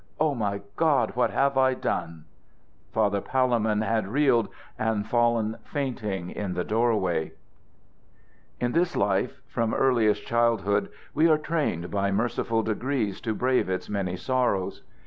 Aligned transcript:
Oh, 0.19 0.33
my 0.33 0.61
God! 0.77 1.15
what 1.15 1.29
have 1.29 1.59
I 1.59 1.75
done?" 1.75 2.25
Father 2.91 3.21
Palemon 3.21 3.81
had 3.83 4.07
reeled 4.07 4.49
and 4.79 5.05
fallen 5.05 5.57
fainting 5.63 6.31
in 6.31 6.55
the 6.55 6.63
door 6.63 6.99
way. 6.99 7.33
In 8.59 8.71
this 8.71 8.95
life, 8.95 9.43
from 9.45 9.75
earliest 9.75 10.25
childhood, 10.25 10.89
we 11.13 11.29
are 11.29 11.37
trained 11.37 11.91
by 11.91 12.09
merciful 12.09 12.63
degrees 12.63 13.21
to 13.21 13.35
brave 13.35 13.69
its 13.69 13.89
many 13.91 14.17
sorrows. 14.17 14.81